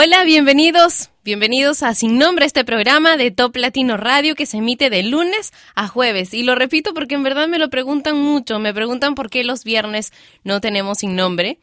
[0.00, 1.10] Hola, bienvenidos.
[1.24, 5.52] Bienvenidos a Sin Nombre, este programa de Top Latino Radio que se emite de lunes
[5.74, 6.34] a jueves.
[6.34, 8.60] Y lo repito porque en verdad me lo preguntan mucho.
[8.60, 10.12] Me preguntan por qué los viernes
[10.44, 11.58] no tenemos Sin Nombre.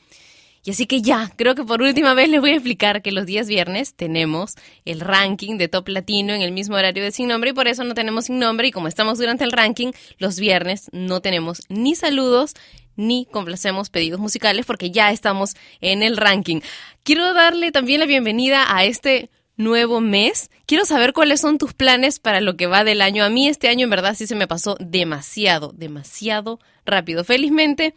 [0.66, 3.26] Y así que ya, creo que por última vez les voy a explicar que los
[3.26, 7.52] días viernes tenemos el ranking de Top Latino en el mismo horario de Sin Nombre
[7.52, 10.90] y por eso no tenemos Sin Nombre y como estamos durante el ranking, los viernes
[10.92, 12.54] no tenemos ni saludos
[12.96, 16.62] ni complacemos pedidos musicales porque ya estamos en el ranking.
[17.04, 20.50] Quiero darle también la bienvenida a este nuevo mes.
[20.66, 23.24] Quiero saber cuáles son tus planes para lo que va del año.
[23.24, 27.24] A mí este año en verdad sí se me pasó demasiado, demasiado rápido.
[27.24, 27.94] Felizmente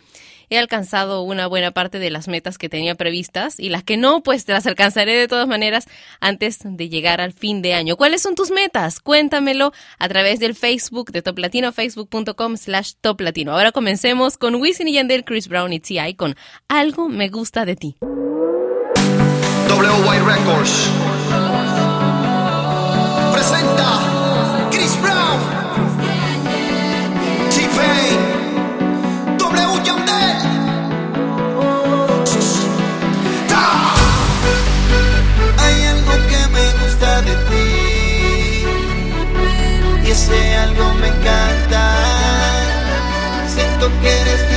[0.51, 4.23] he alcanzado una buena parte de las metas que tenía previstas y las que no,
[4.23, 5.87] pues las alcanzaré de todas maneras
[6.21, 7.97] antes de llegar al fin de año.
[7.97, 9.01] ¿Cuáles son tus metas?
[9.01, 13.53] Cuéntamelo a través del Facebook de Top Latino, facebook.com slash Top Latino.
[13.53, 16.15] Ahora comencemos con Wisin y Yandel, Chris Brown y T.I.
[16.15, 16.37] con
[16.69, 17.97] Algo me gusta de ti.
[19.69, 20.91] WY Records
[23.33, 24.08] presenta
[44.01, 44.48] que eres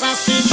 [0.00, 0.51] me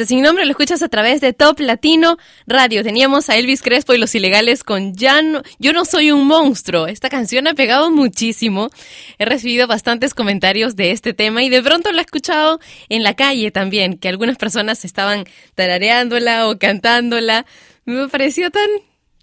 [0.00, 2.16] Este sin nombre lo escuchas a través de Top Latino
[2.46, 2.82] Radio.
[2.82, 6.86] Teníamos a Elvis Crespo y los ilegales con ya no- Yo no soy un monstruo.
[6.86, 8.70] Esta canción ha pegado muchísimo.
[9.18, 13.12] He recibido bastantes comentarios de este tema y de pronto la he escuchado en la
[13.12, 17.44] calle también, que algunas personas estaban tarareándola o cantándola.
[17.84, 18.70] Me pareció tan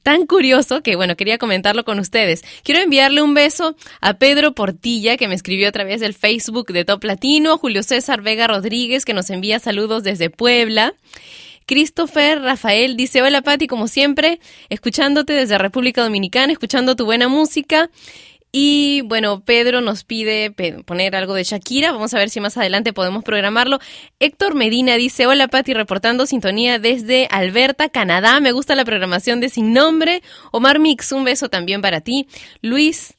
[0.07, 2.41] tan curioso que, bueno, quería comentarlo con ustedes.
[2.63, 6.85] Quiero enviarle un beso a Pedro Portilla, que me escribió a través del Facebook de
[6.85, 10.93] Top Latino, Julio César Vega Rodríguez, que nos envía saludos desde Puebla.
[11.65, 17.89] Christopher Rafael dice, hola Pati, como siempre, escuchándote desde República Dominicana, escuchando tu buena música.
[18.59, 20.49] Y bueno, Pedro nos pide
[20.83, 21.91] poner algo de Shakira.
[21.91, 23.77] Vamos a ver si más adelante podemos programarlo.
[24.19, 28.39] Héctor Medina dice: Hola Pati, reportando sintonía desde Alberta, Canadá.
[28.39, 30.23] Me gusta la programación de Sin Nombre.
[30.51, 32.25] Omar Mix, un beso también para ti.
[32.63, 33.13] Luis,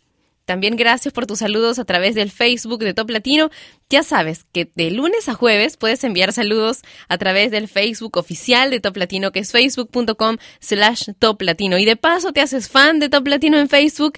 [0.44, 3.48] también gracias por tus saludos a través del Facebook de Top Latino.
[3.88, 8.72] Ya sabes que de lunes a jueves puedes enviar saludos a través del Facebook oficial
[8.72, 11.78] de Top Latino, que es facebook.com slash Top Latino.
[11.78, 14.14] Y de paso te haces fan de Top Latino en Facebook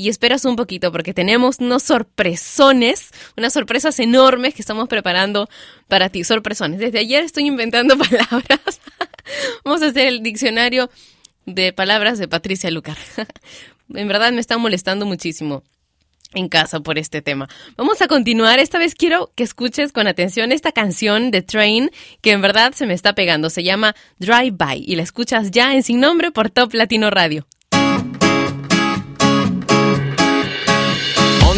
[0.00, 5.50] y esperas un poquito porque tenemos unos sorpresones, unas sorpresas enormes que estamos preparando
[5.88, 6.22] para ti.
[6.22, 6.78] Sorpresones.
[6.78, 8.80] Desde ayer estoy inventando palabras.
[9.64, 10.88] Vamos a hacer el diccionario
[11.46, 12.96] de palabras de Patricia Lucar.
[13.92, 15.64] en verdad me está molestando muchísimo
[16.32, 17.48] en casa por este tema.
[17.76, 18.60] Vamos a continuar.
[18.60, 21.90] Esta vez quiero que escuches con atención esta canción de Train
[22.20, 23.50] que en verdad se me está pegando.
[23.50, 27.48] Se llama Drive By y la escuchas ya en Sin Nombre por Top Latino Radio.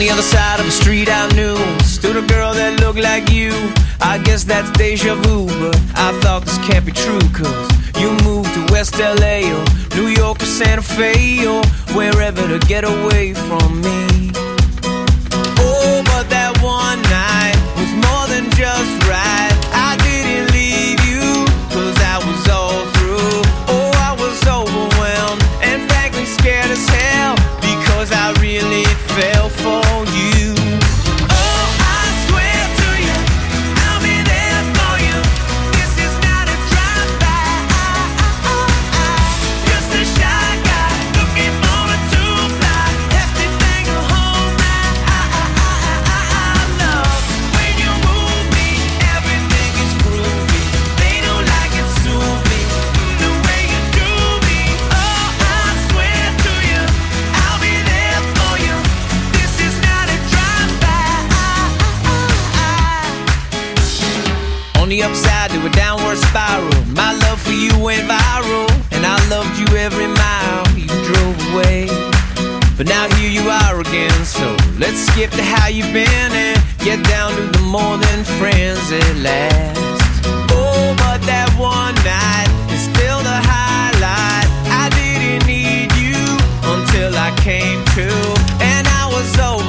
[0.00, 1.56] The other side of the street I knew.
[1.84, 3.52] Stood a girl that looked like you.
[4.00, 7.68] I guess that's deja vu But I thought this can't be true Cause
[8.00, 9.64] you moved to West LA Or
[9.94, 11.62] New York or Santa Fe Or
[11.94, 14.32] wherever to get away from me.
[15.60, 18.99] Oh, but that one night Was more than just
[74.90, 79.16] let's skip to how you've been And get down to the more than friends at
[79.22, 80.26] last.
[80.50, 84.48] Oh, but that one night is still the highlight.
[84.82, 86.18] I didn't need you
[86.74, 88.08] until I came to
[88.74, 89.59] And I was overwhelmed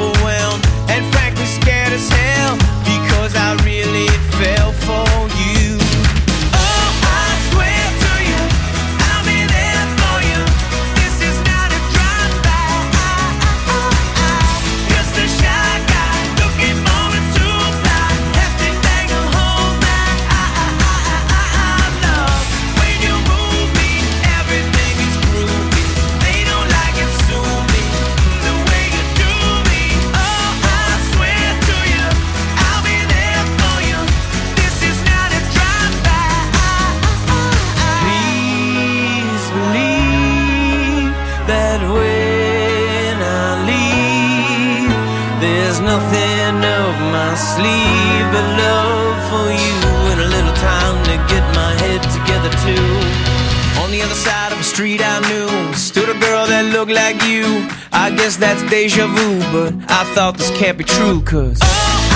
[58.82, 61.60] deja vu, but I thought this can't be true, cause.
[61.62, 62.11] Oh,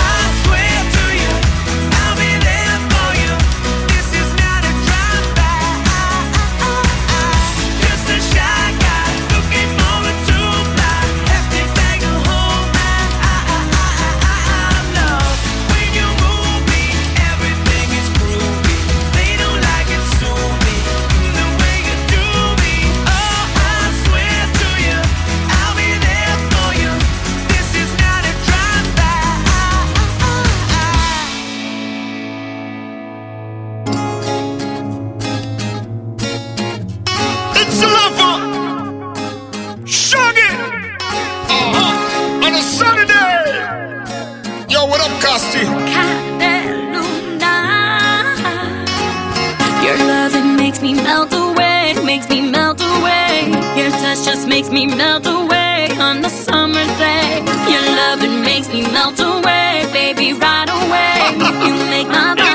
[56.16, 57.44] on the summer day.
[57.72, 61.18] Your loving makes me melt away, baby, right away.
[61.66, 62.55] You make my body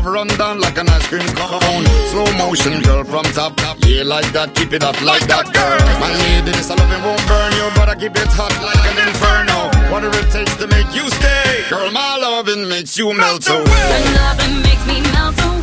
[0.00, 1.84] love run down like an ice cream cone.
[2.10, 3.76] Slow motion, girl, from top, top.
[3.86, 5.80] Yeah, like that, keep it up like that, girl.
[6.00, 9.70] My lady, this loving won't burn you, but I keep it hot like an inferno.
[9.92, 13.60] Whatever it takes to make you stay, girl, my loving makes you melt away.
[13.60, 15.59] Your loving makes me melt away,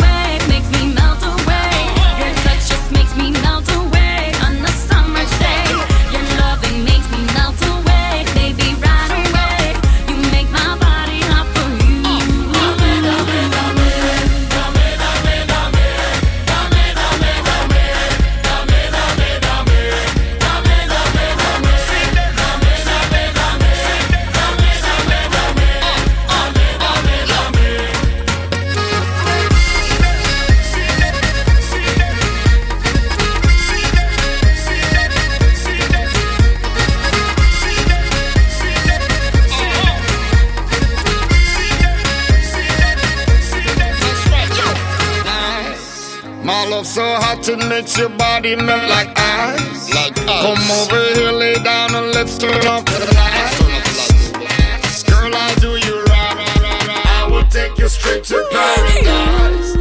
[47.49, 49.93] it makes your body melt like ice.
[49.93, 50.41] Like ice.
[50.43, 55.03] Come over here, lay down and let's turn up the lights.
[55.03, 57.05] Girl, I do you right.
[57.05, 59.75] I will take you straight to paradise.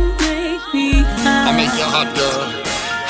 [1.26, 2.46] I make you hot, girl.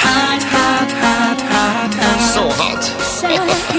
[0.05, 2.21] Hot, hot, hot, hot, hot.
[2.35, 2.93] So hot.
[3.27, 3.39] Mm.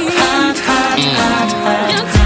[0.09, 2.16] hot, hot, hot, hot.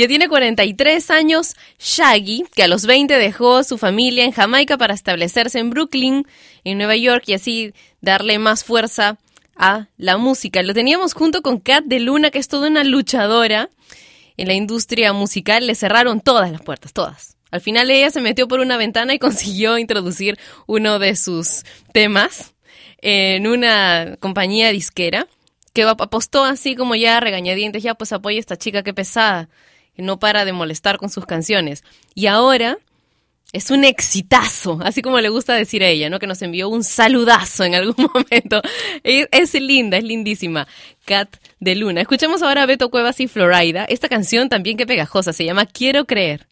[0.00, 4.94] Ya tiene 43 años Shaggy, que a los 20 dejó su familia en Jamaica para
[4.94, 6.26] establecerse en Brooklyn,
[6.64, 9.18] en Nueva York, y así darle más fuerza
[9.56, 10.62] a la música.
[10.62, 13.68] Lo teníamos junto con Kat de Luna, que es toda una luchadora
[14.38, 15.66] en la industria musical.
[15.66, 17.36] Le cerraron todas las puertas, todas.
[17.50, 22.54] Al final ella se metió por una ventana y consiguió introducir uno de sus temas
[23.02, 25.26] en una compañía disquera
[25.74, 29.50] que apostó así como ya regañadientes, ya pues apoya a esta chica que pesada,
[29.96, 31.84] no para de molestar con sus canciones.
[32.14, 32.78] Y ahora
[33.52, 36.20] es un exitazo, así como le gusta decir a ella, ¿no?
[36.20, 38.62] Que nos envió un saludazo en algún momento.
[39.02, 40.68] Es, linda, es lindísima.
[41.04, 42.02] Cat de Luna.
[42.02, 43.84] Escuchemos ahora a Beto Cuevas y Florida.
[43.88, 46.46] Esta canción también que pegajosa, se llama Quiero creer.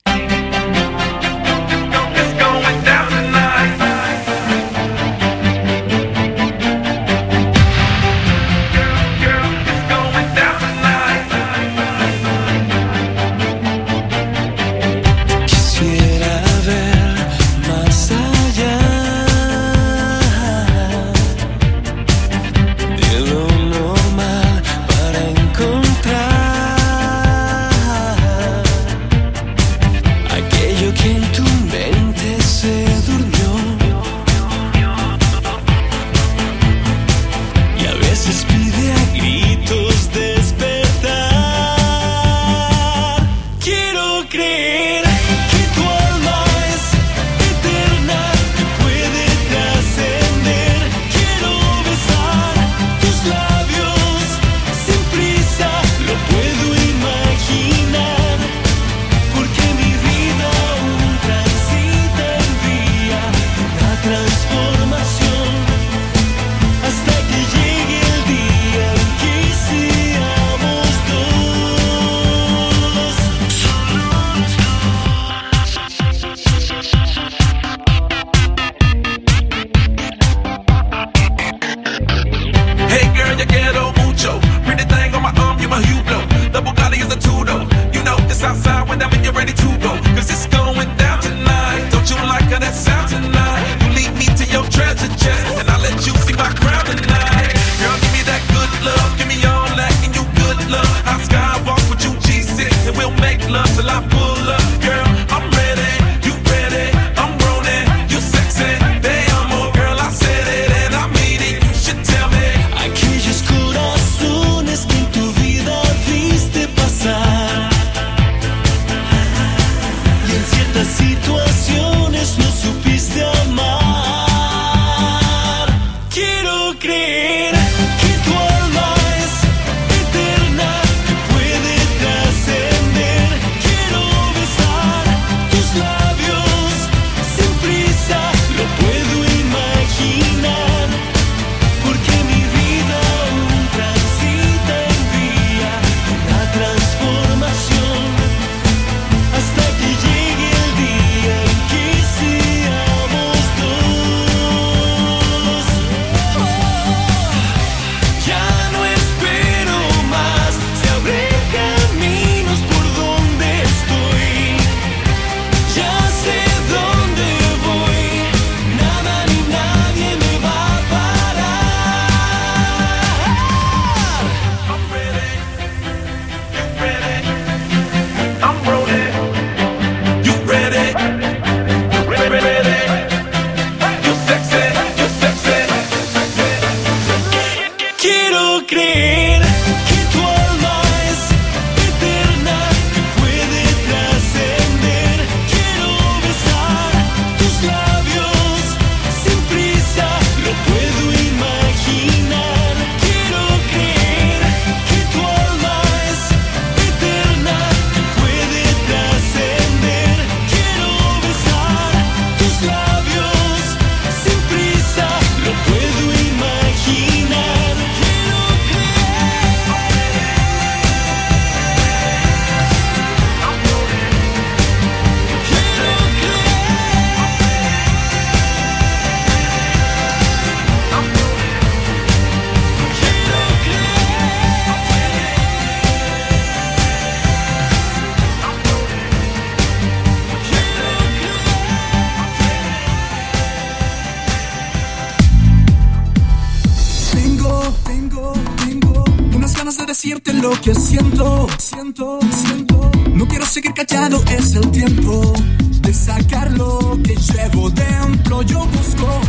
[251.98, 255.32] No quiero seguir callado, es el tiempo
[255.80, 258.42] de sacar lo que llevo dentro.
[258.42, 259.20] Yo busco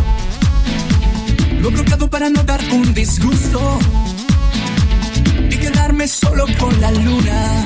[1.61, 3.79] lo bloqueado para no dar un disgusto
[5.49, 7.65] y quedarme solo con la luna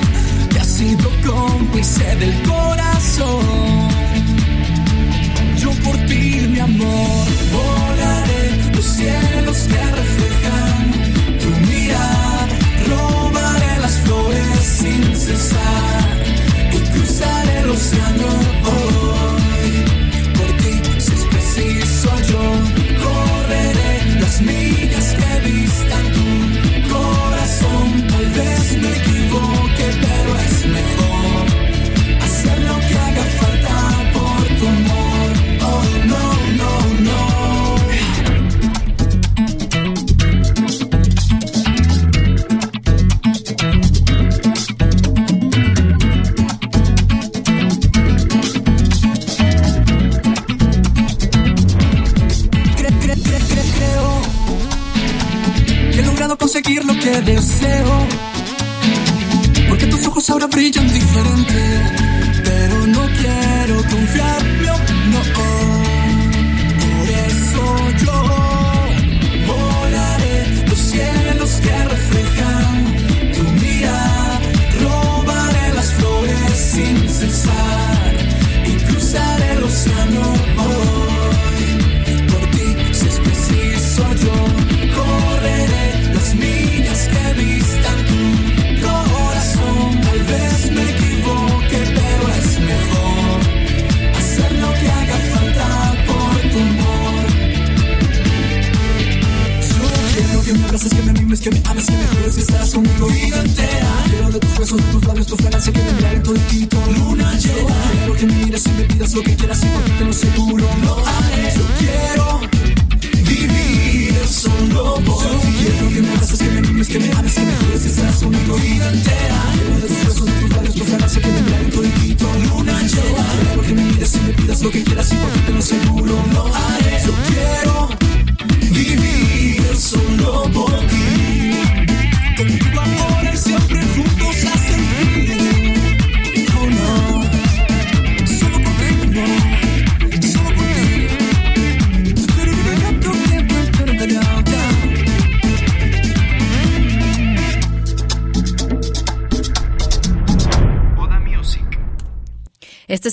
[0.50, 3.44] que ha sido cómplice del corazón.
[5.58, 10.33] Yo por ti, mi amor, volaré los cielos que reflejan
[15.26, 15.93] It's.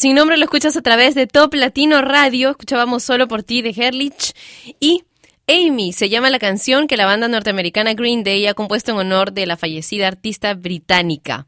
[0.01, 2.49] Sin nombre lo escuchas a través de Top Latino Radio.
[2.49, 4.33] Escuchábamos solo por ti de Herlich.
[4.79, 5.03] Y
[5.47, 9.31] Amy se llama la canción que la banda norteamericana Green Day ha compuesto en honor
[9.31, 11.45] de la fallecida artista británica.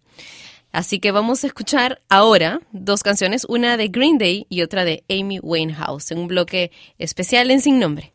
[0.71, 5.03] Así que vamos a escuchar ahora dos canciones, una de Green Day y otra de
[5.09, 8.13] Amy Winehouse, en un bloque especial en Sin Nombre.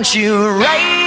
[0.00, 0.99] want you right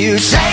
[0.00, 0.49] you say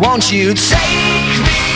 [0.00, 0.78] Won't you take
[1.42, 1.67] me?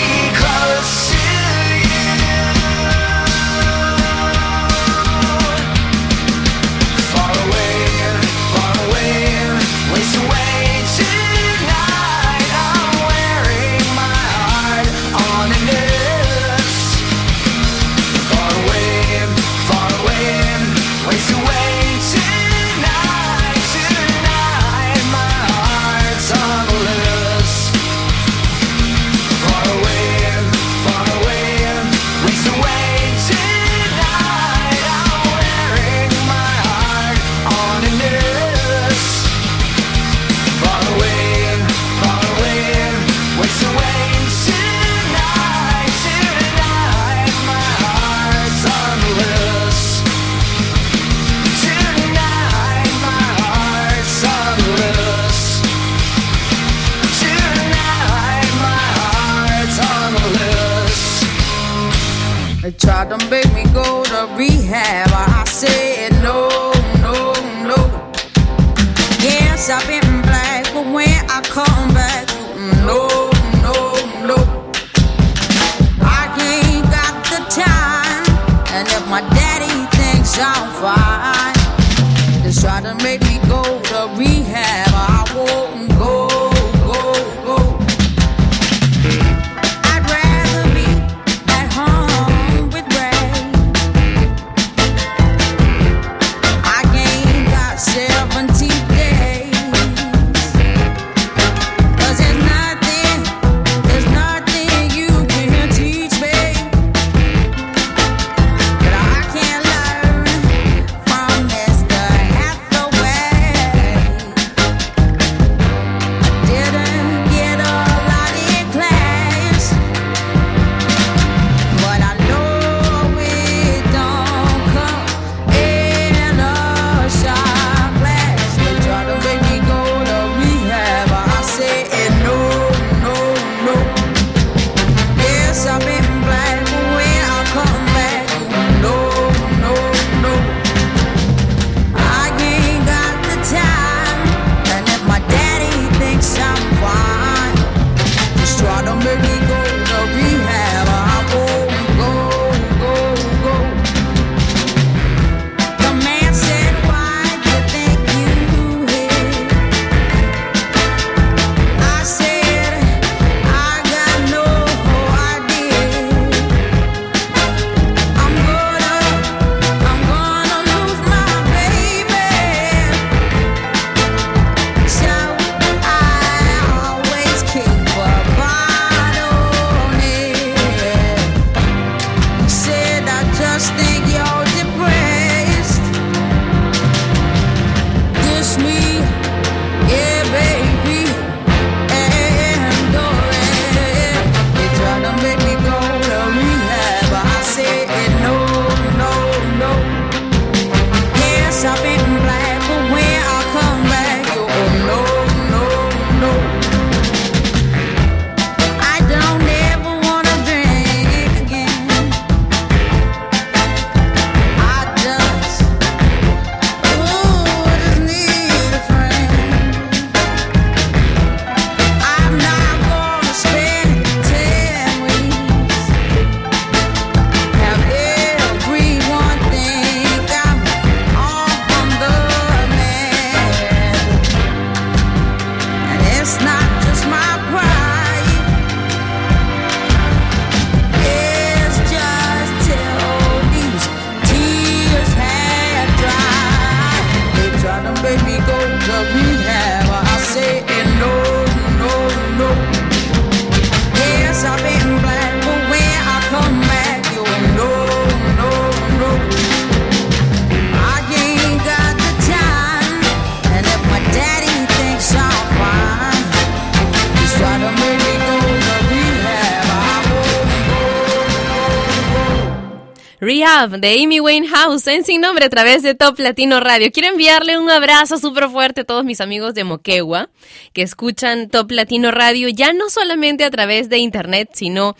[273.62, 276.90] De Amy Winehouse en Sin Nombre a través de Top Latino Radio.
[276.90, 280.30] Quiero enviarle un abrazo súper fuerte a todos mis amigos de Moquegua
[280.72, 284.96] que escuchan Top Latino Radio ya no solamente a través de internet, sino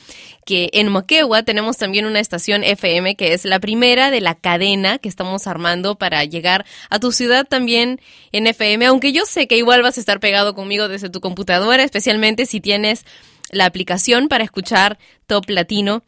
[0.46, 4.98] que en Moquegua tenemos también una estación FM que es la primera de la cadena
[4.98, 8.00] que estamos armando para llegar a tu ciudad también
[8.30, 11.82] en FM, aunque yo sé que igual vas a estar pegado conmigo desde tu computadora,
[11.82, 13.06] especialmente si tienes
[13.50, 16.04] la aplicación para escuchar Top Latino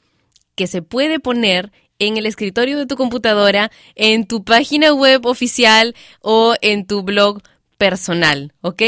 [0.54, 5.94] que se puede poner en el escritorio de tu computadora, en tu página web oficial
[6.20, 7.42] o en tu blog
[7.78, 8.82] personal, ¿ok?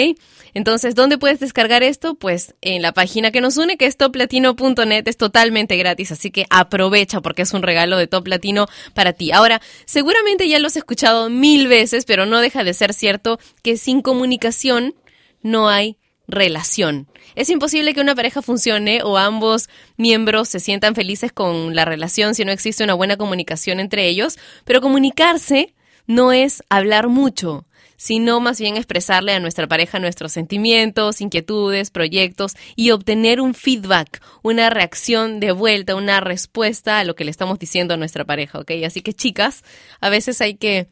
[0.54, 2.14] Entonces, ¿dónde puedes descargar esto?
[2.14, 6.46] Pues en la página que nos une, que es toplatino.net, es totalmente gratis, así que
[6.48, 9.32] aprovecha porque es un regalo de Top Latino para ti.
[9.32, 13.76] Ahora, seguramente ya lo has escuchado mil veces, pero no deja de ser cierto que
[13.76, 14.94] sin comunicación
[15.42, 15.98] no hay
[16.28, 17.08] relación.
[17.34, 22.34] Es imposible que una pareja funcione o ambos miembros se sientan felices con la relación
[22.34, 25.74] si no existe una buena comunicación entre ellos, pero comunicarse
[26.06, 27.66] no es hablar mucho,
[27.96, 34.22] sino más bien expresarle a nuestra pareja nuestros sentimientos, inquietudes, proyectos y obtener un feedback,
[34.42, 38.60] una reacción de vuelta, una respuesta a lo que le estamos diciendo a nuestra pareja,
[38.60, 38.72] ¿ok?
[38.84, 39.64] Así que chicas,
[40.00, 40.88] a veces hay que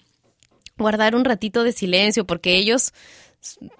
[0.76, 2.92] guardar un ratito de silencio porque ellos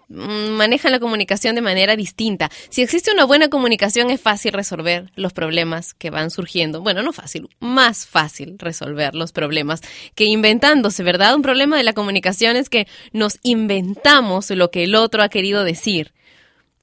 [0.09, 2.51] manejan la comunicación de manera distinta.
[2.69, 6.83] Si existe una buena comunicación es fácil resolver los problemas que van surgiendo.
[6.83, 9.81] Bueno, no fácil, más fácil resolver los problemas
[10.15, 11.35] que inventándose, ¿verdad?
[11.35, 15.65] Un problema de la comunicación es que nos inventamos lo que el otro ha querido
[15.65, 16.13] decir.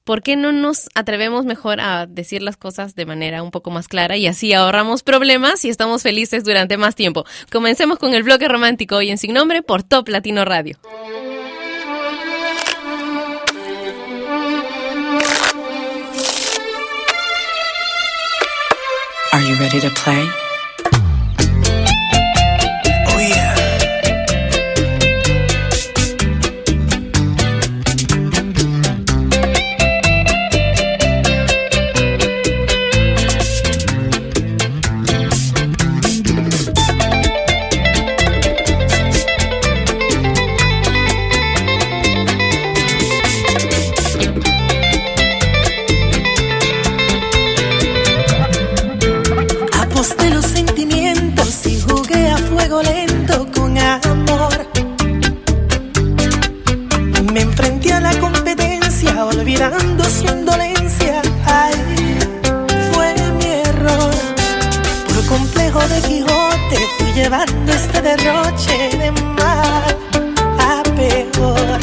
[0.04, 3.86] ¿Por qué no nos atrevemos mejor a decir las cosas de manera un poco más
[3.86, 7.24] clara y así ahorramos problemas y estamos felices durante más tiempo?
[7.52, 10.76] Comencemos con el bloque romántico hoy en Sin Nombre por Top Latino Radio.
[19.46, 20.41] You ready to play?
[59.24, 61.22] Olvidando su indolencia.
[61.46, 61.74] Ay,
[62.92, 64.10] fue mi error.
[65.06, 69.96] Por complejo de Quijote fui llevando este derroche de mal
[70.58, 71.78] a peor.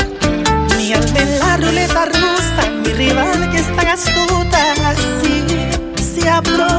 [0.77, 5.45] Mi alma en la ruleta rusa, mi rival que es tan astuta, así
[5.97, 6.78] se aprovechó.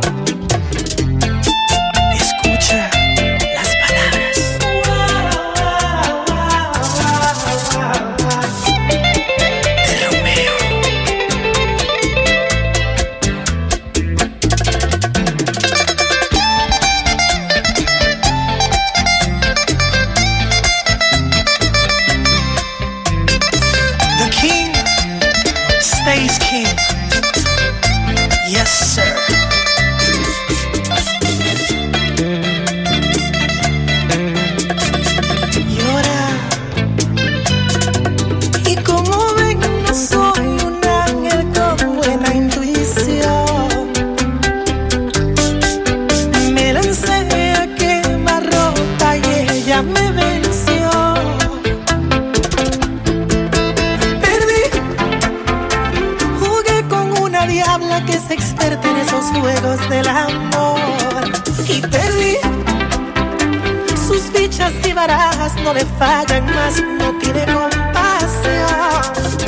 [64.85, 69.01] Y barajas no le fallan más, no tiene compasión.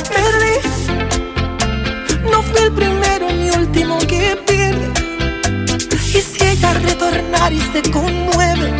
[0.09, 0.55] Perdí,
[2.31, 4.91] no fui el primero ni último que pierde.
[6.17, 8.73] Y si ella retornar y se conmueve,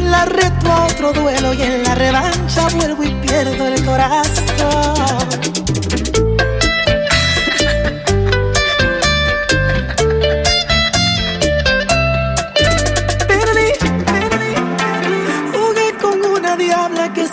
[0.00, 5.39] la reto a otro duelo y en la revancha vuelvo y pierdo el corazón.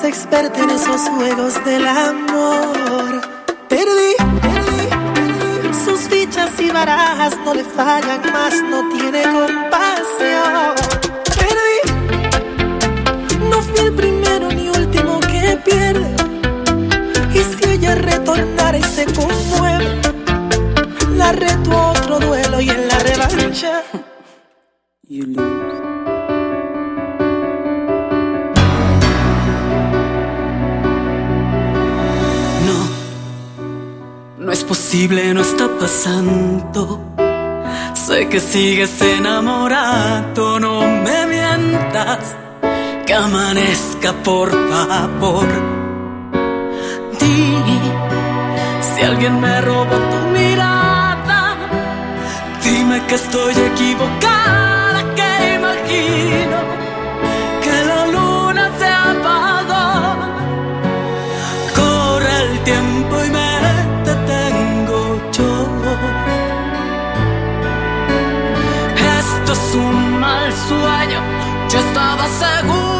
[0.08, 3.22] Experta en esos juegos del amor.
[3.68, 5.74] Perdí, perdí, perdí.
[5.86, 10.76] Sus fichas y barajas no le fallan más, no tiene compasión.
[11.40, 11.80] Perdí,
[13.50, 16.16] no fui el primero ni último que pierde.
[17.34, 20.02] Y si ella retornara y se conmueve,
[21.16, 23.84] la reto a otro duelo y en la revancha.
[25.10, 25.97] You lose.
[34.48, 37.02] No, es posible, no está pasando.
[37.94, 42.34] Sé que sigues enamorado, no me mientas.
[43.06, 45.48] Que amanezca, por favor.
[47.20, 47.58] Di
[48.90, 51.58] si alguien me robó tu mirada.
[52.64, 56.77] Dime que estoy equivocada, que imagino
[72.40, 72.97] 在乎。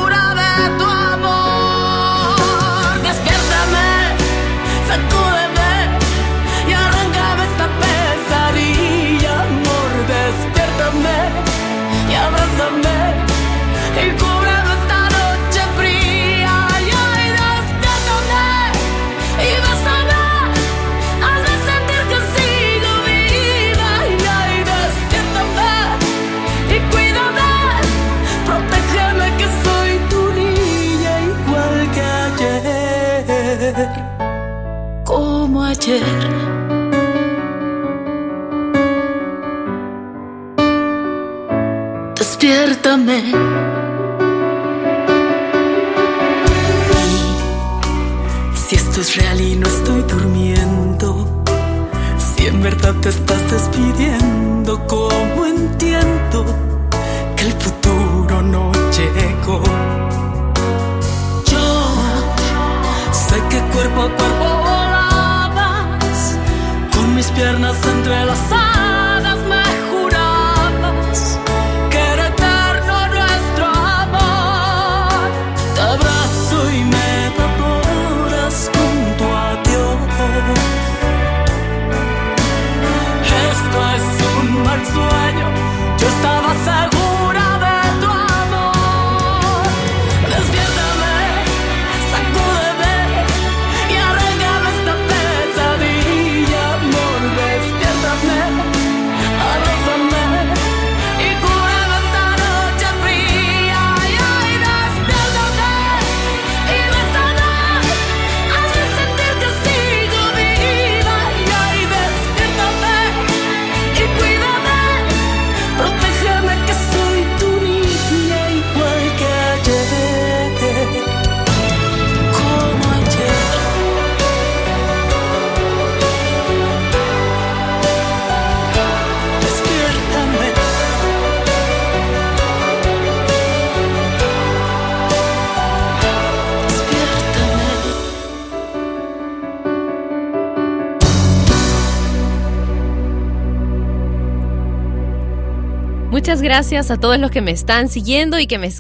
[146.42, 148.72] Gracias a todos los que me están siguiendo y que me,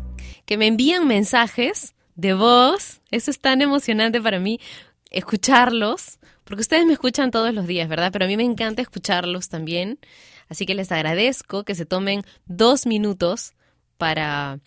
[0.45, 3.01] que me envían mensajes de voz.
[3.09, 4.59] Eso es tan emocionante para mí,
[5.09, 8.11] escucharlos, porque ustedes me escuchan todos los días, ¿verdad?
[8.11, 9.99] Pero a mí me encanta escucharlos también.
[10.49, 13.53] Así que les agradezco que se tomen dos minutos
[13.97, 14.59] para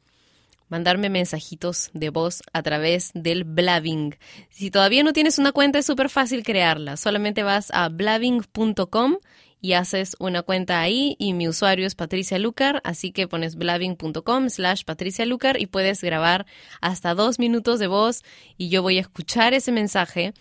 [0.69, 4.17] mandarme mensajitos de voz a través del Blabbing.
[4.51, 6.97] Si todavía no tienes una cuenta, es súper fácil crearla.
[6.97, 9.17] Solamente vas a blabbing.com
[9.61, 14.49] y haces una cuenta ahí y mi usuario es Patricia Lucar, así que pones blabbing.com
[14.49, 16.47] slash Patricia Lucar y puedes grabar
[16.81, 18.23] hasta dos minutos de voz
[18.57, 20.33] y yo voy a escuchar ese mensaje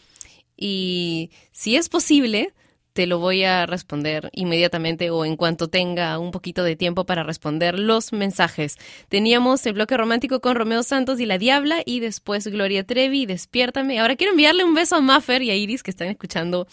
[0.55, 2.53] y si es posible,
[2.93, 7.23] te lo voy a responder inmediatamente o en cuanto tenga un poquito de tiempo para
[7.23, 8.75] responder los mensajes.
[9.07, 13.99] Teníamos el bloque romántico con Romeo Santos y La Diabla y después Gloria Trevi, Despiértame.
[13.99, 16.67] Ahora quiero enviarle un beso a Maffer y a Iris que están escuchando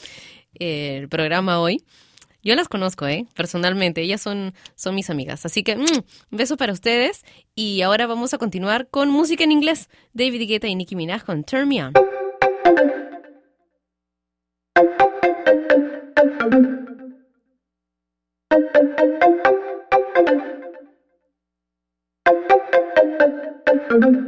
[0.58, 1.84] eh, el programa hoy.
[2.46, 3.26] Yo las conozco, ¿eh?
[3.34, 5.44] Personalmente, ellas son, son mis amigas.
[5.44, 7.24] Así que, mm, un beso para ustedes.
[7.56, 9.88] Y ahora vamos a continuar con música en inglés.
[10.12, 11.92] David Guetta y Nicki Minaj con Turn Me On.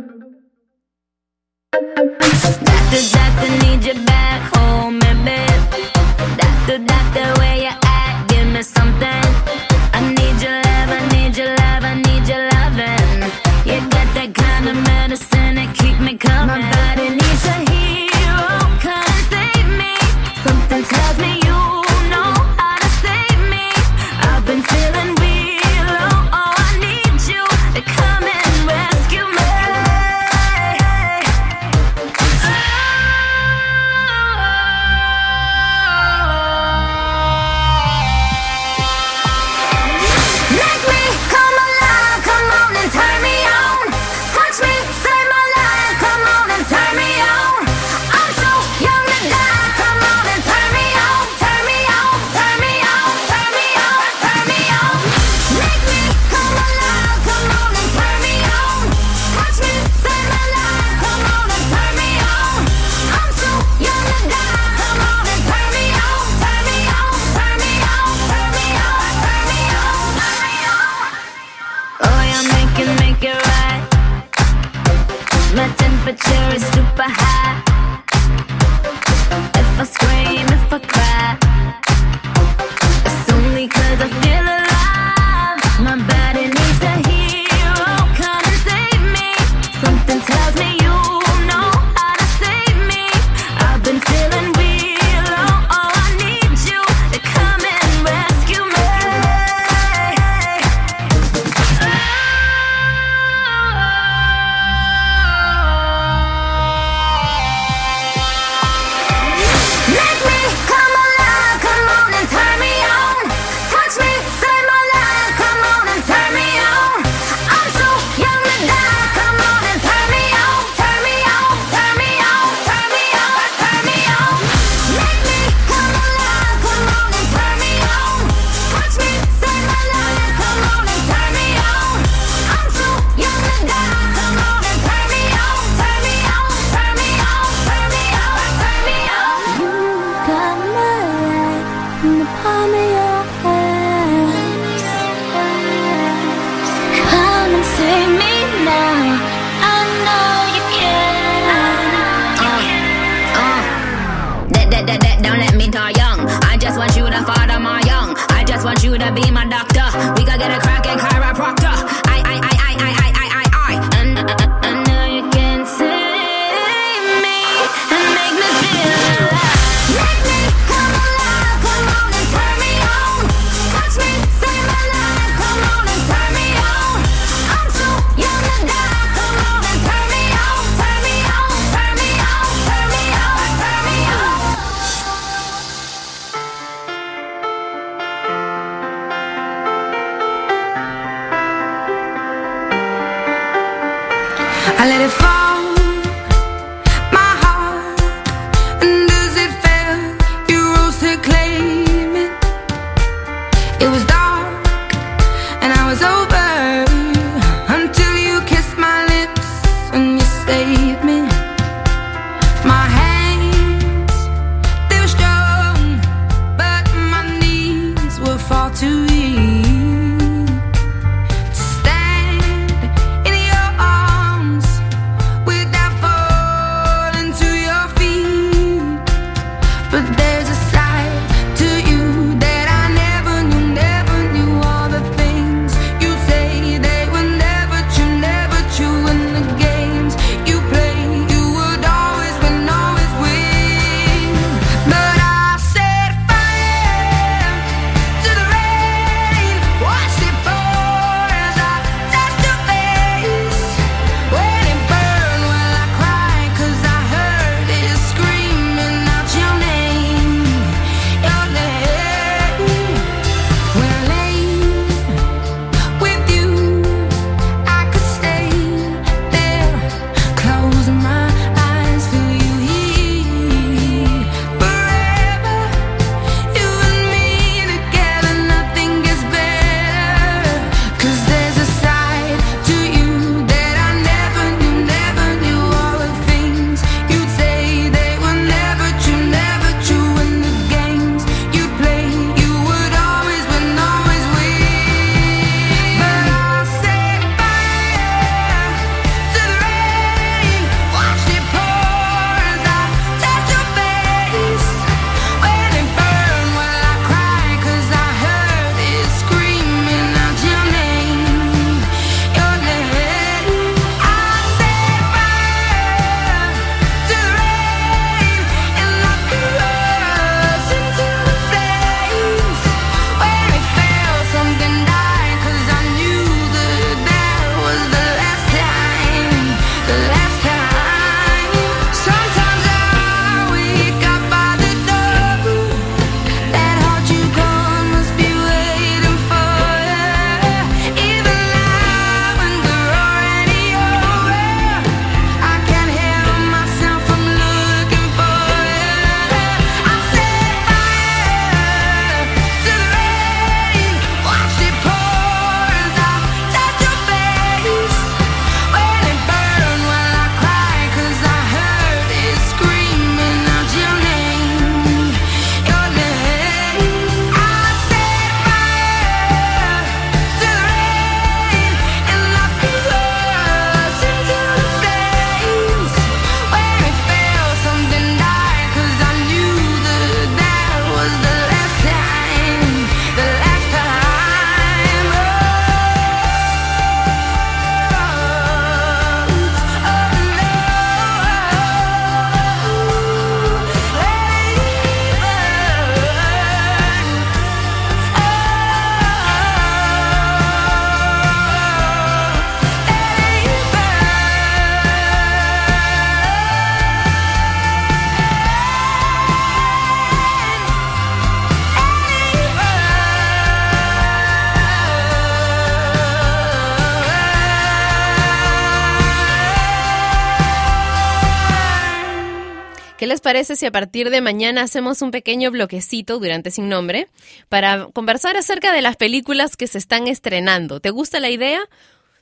[423.29, 427.09] parece si a partir de mañana hacemos un pequeño bloquecito durante Sin Nombre
[427.51, 430.81] para conversar acerca de las películas que se están estrenando?
[430.81, 431.61] ¿Te gusta la idea?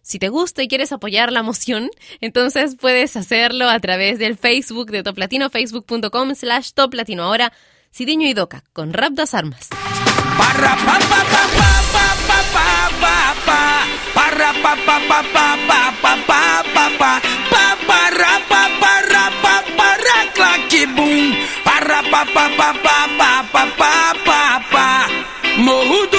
[0.02, 1.90] Si te gusta y quieres apoyar la moción,
[2.20, 7.22] entonces puedes hacerlo a través del Facebook de Top Latino, facebook.com slash Top Latino.
[7.22, 7.52] Ahora,
[7.92, 9.68] Sidiño y Doca, con Rap das Armas.
[20.37, 21.32] claque bum,
[21.64, 24.89] para pa pa pa pa pa pa pa pa.
[25.57, 26.15] Morro do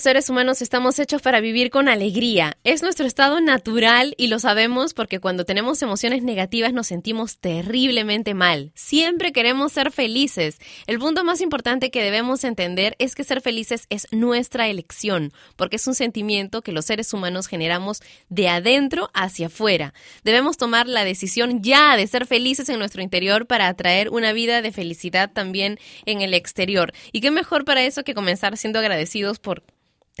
[0.00, 2.56] los seres humanos estamos hechos para vivir con alegría.
[2.64, 8.32] Es nuestro estado natural y lo sabemos porque cuando tenemos emociones negativas nos sentimos terriblemente
[8.32, 8.72] mal.
[8.74, 10.56] Siempre queremos ser felices.
[10.86, 15.76] El punto más importante que debemos entender es que ser felices es nuestra elección, porque
[15.76, 19.92] es un sentimiento que los seres humanos generamos de adentro hacia afuera.
[20.24, 24.62] Debemos tomar la decisión ya de ser felices en nuestro interior para atraer una vida
[24.62, 26.94] de felicidad también en el exterior.
[27.12, 29.62] Y qué mejor para eso que comenzar siendo agradecidos por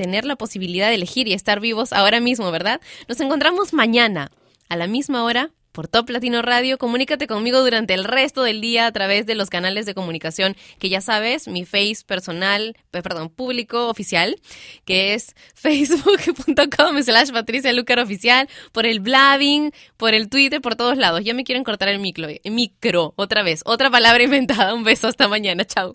[0.00, 2.80] tener la posibilidad de elegir y estar vivos ahora mismo, ¿verdad?
[3.06, 4.30] Nos encontramos mañana
[4.70, 6.78] a la misma hora por Top Latino Radio.
[6.78, 10.88] Comunícate conmigo durante el resto del día a través de los canales de comunicación que
[10.88, 14.40] ya sabes, mi face personal, eh, perdón, público oficial,
[14.86, 20.96] que es facebook.com slash Patricia Lucar oficial, por el blabbing, por el Twitter, por todos
[20.96, 21.22] lados.
[21.24, 24.72] Ya me quieren cortar el micro, micro otra vez, otra palabra inventada.
[24.72, 25.94] Un beso, hasta mañana, chao.